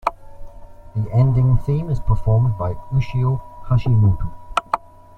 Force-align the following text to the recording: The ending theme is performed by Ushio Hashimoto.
The 0.95 1.07
ending 1.13 1.59
theme 1.59 1.91
is 1.91 1.99
performed 1.99 2.57
by 2.57 2.73
Ushio 2.91 3.39
Hashimoto. 3.67 4.33